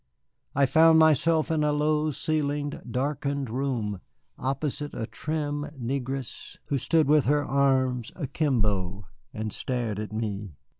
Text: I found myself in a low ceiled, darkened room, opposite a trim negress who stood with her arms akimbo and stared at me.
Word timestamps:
I 0.55 0.65
found 0.65 0.97
myself 0.97 1.51
in 1.51 1.63
a 1.63 1.71
low 1.71 2.09
ceiled, 2.09 2.81
darkened 2.91 3.51
room, 3.51 3.99
opposite 4.35 4.95
a 4.95 5.05
trim 5.05 5.69
negress 5.79 6.57
who 6.69 6.79
stood 6.79 7.07
with 7.07 7.25
her 7.25 7.45
arms 7.45 8.11
akimbo 8.15 9.05
and 9.31 9.53
stared 9.53 9.99
at 9.99 10.11
me. 10.11 10.55